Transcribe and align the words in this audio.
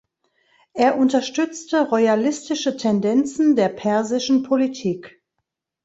Er 0.73 0.97
unterstützte 0.97 1.87
royalistische 1.89 2.75
Tendenzen 2.75 3.55
der 3.55 3.69
persischen 3.69 4.41
Politik. 4.41 5.21